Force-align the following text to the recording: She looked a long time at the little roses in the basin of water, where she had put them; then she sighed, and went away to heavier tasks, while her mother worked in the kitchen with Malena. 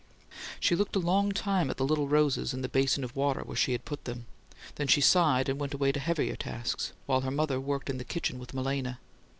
She 0.59 0.75
looked 0.75 0.95
a 0.95 0.99
long 0.99 1.31
time 1.31 1.69
at 1.69 1.77
the 1.77 1.85
little 1.85 2.07
roses 2.07 2.55
in 2.55 2.63
the 2.63 2.67
basin 2.67 3.03
of 3.03 3.15
water, 3.15 3.41
where 3.41 3.55
she 3.55 3.73
had 3.73 3.85
put 3.85 4.05
them; 4.05 4.25
then 4.73 4.87
she 4.87 4.99
sighed, 4.99 5.47
and 5.47 5.59
went 5.59 5.75
away 5.75 5.91
to 5.91 5.99
heavier 5.99 6.35
tasks, 6.35 6.91
while 7.05 7.21
her 7.21 7.29
mother 7.29 7.59
worked 7.59 7.87
in 7.87 7.99
the 7.99 8.03
kitchen 8.03 8.39
with 8.39 8.51
Malena. 8.51 8.97